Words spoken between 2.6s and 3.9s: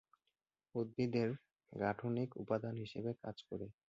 হিসেবে কাজ করে।